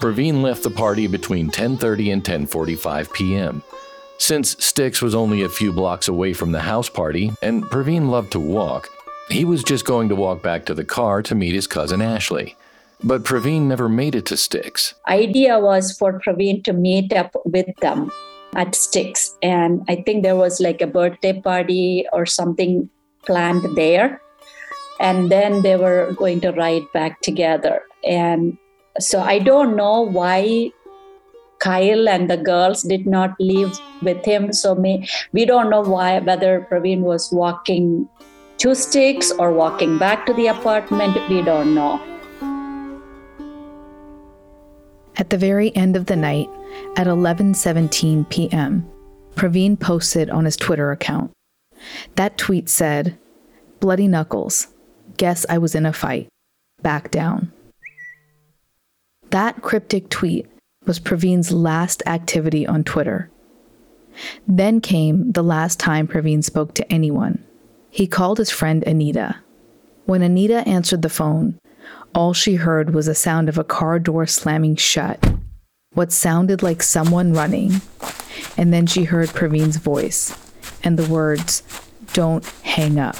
Pravin 0.00 0.42
left 0.42 0.62
the 0.62 0.70
party 0.70 1.06
between 1.06 1.50
10:30 1.50 2.12
and 2.12 2.24
10:45 2.24 3.12
p.m. 3.12 3.62
Since 4.18 4.64
Sticks 4.64 5.02
was 5.02 5.14
only 5.14 5.42
a 5.42 5.48
few 5.48 5.72
blocks 5.72 6.06
away 6.06 6.32
from 6.32 6.52
the 6.52 6.60
house 6.60 6.88
party 6.88 7.32
and 7.42 7.64
Pravin 7.64 8.08
loved 8.08 8.32
to 8.32 8.40
walk, 8.40 8.88
he 9.28 9.44
was 9.44 9.64
just 9.64 9.84
going 9.84 10.08
to 10.10 10.14
walk 10.14 10.42
back 10.42 10.66
to 10.66 10.74
the 10.74 10.84
car 10.84 11.22
to 11.22 11.34
meet 11.34 11.54
his 11.54 11.66
cousin 11.66 12.02
Ashley. 12.02 12.56
But 13.02 13.24
Pravin 13.24 13.62
never 13.62 13.88
made 13.88 14.14
it 14.14 14.26
to 14.26 14.36
Sticks. 14.36 14.94
Idea 15.08 15.58
was 15.58 15.96
for 15.96 16.20
Pravin 16.20 16.62
to 16.64 16.72
meet 16.72 17.12
up 17.12 17.34
with 17.44 17.74
them 17.80 18.12
at 18.54 18.74
Sticks. 18.74 19.36
And 19.42 19.84
I 19.88 19.96
think 19.96 20.22
there 20.22 20.36
was 20.36 20.60
like 20.60 20.80
a 20.80 20.86
birthday 20.86 21.40
party 21.40 22.06
or 22.12 22.26
something 22.26 22.88
planned 23.24 23.76
there. 23.76 24.20
And 25.00 25.30
then 25.30 25.62
they 25.62 25.76
were 25.76 26.12
going 26.16 26.40
to 26.42 26.52
ride 26.52 26.84
back 26.92 27.20
together. 27.22 27.82
And 28.04 28.56
so 28.98 29.20
I 29.20 29.38
don't 29.38 29.76
know 29.76 30.02
why 30.02 30.70
Kyle 31.58 32.08
and 32.08 32.28
the 32.28 32.36
girls 32.36 32.82
did 32.82 33.06
not 33.06 33.34
leave 33.38 33.78
with 34.02 34.24
him. 34.24 34.52
So 34.52 34.74
me, 34.74 35.08
we 35.32 35.44
don't 35.44 35.70
know 35.70 35.80
why 35.80 36.18
whether 36.18 36.66
Pravin 36.70 37.00
was 37.00 37.32
walking 37.32 38.08
to 38.58 38.74
Sticks 38.74 39.32
or 39.32 39.52
walking 39.52 39.98
back 39.98 40.26
to 40.26 40.34
the 40.34 40.48
apartment. 40.48 41.16
We 41.28 41.42
don't 41.42 41.74
know. 41.74 42.00
At 45.16 45.30
the 45.30 45.38
very 45.38 45.74
end 45.76 45.96
of 45.96 46.06
the 46.06 46.16
night, 46.16 46.48
at 46.96 47.06
11:17 47.06 48.28
p.m., 48.28 48.86
Pravin 49.34 49.78
posted 49.78 50.30
on 50.30 50.44
his 50.44 50.56
Twitter 50.56 50.90
account. 50.92 51.30
That 52.16 52.38
tweet 52.38 52.68
said, 52.68 53.18
"Bloody 53.80 54.08
knuckles. 54.08 54.68
Guess 55.16 55.46
I 55.48 55.58
was 55.58 55.74
in 55.74 55.86
a 55.86 55.92
fight. 55.92 56.28
Back 56.82 57.10
down." 57.10 57.52
That 59.30 59.62
cryptic 59.62 60.10
tweet 60.10 60.46
was 60.86 61.00
Pravin's 61.00 61.52
last 61.52 62.02
activity 62.06 62.66
on 62.66 62.84
Twitter. 62.84 63.30
Then 64.46 64.80
came 64.80 65.32
the 65.32 65.42
last 65.42 65.80
time 65.80 66.06
Pravin 66.06 66.44
spoke 66.44 66.74
to 66.74 66.92
anyone. 66.92 67.42
He 67.90 68.06
called 68.06 68.38
his 68.38 68.50
friend 68.50 68.82
Anita. 68.84 69.36
When 70.04 70.22
Anita 70.22 70.66
answered 70.68 71.02
the 71.02 71.08
phone, 71.08 71.58
all 72.14 72.32
she 72.32 72.56
heard 72.56 72.94
was 72.94 73.06
the 73.06 73.14
sound 73.14 73.48
of 73.48 73.58
a 73.58 73.64
car 73.64 73.98
door 73.98 74.26
slamming 74.26 74.76
shut, 74.76 75.18
what 75.94 76.12
sounded 76.12 76.62
like 76.62 76.82
someone 76.82 77.32
running, 77.32 77.80
and 78.56 78.72
then 78.72 78.86
she 78.86 79.04
heard 79.04 79.28
Pravin's 79.28 79.76
voice 79.76 80.36
and 80.84 80.98
the 80.98 81.08
words, 81.10 81.62
Don't 82.12 82.44
hang 82.62 82.98
up. 82.98 83.16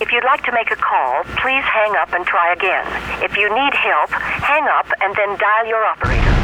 If 0.00 0.10
you'd 0.10 0.24
like 0.24 0.42
to 0.44 0.52
make 0.52 0.70
a 0.70 0.76
call, 0.76 1.22
please 1.24 1.64
hang 1.64 1.94
up 1.96 2.12
and 2.12 2.26
try 2.26 2.52
again. 2.52 2.84
If 3.22 3.36
you 3.36 3.48
need 3.48 3.74
help, 3.74 4.10
hang 4.10 4.64
up 4.64 4.86
and 5.00 5.14
then 5.14 5.38
dial 5.38 5.66
your 5.66 5.84
operator. 5.84 6.43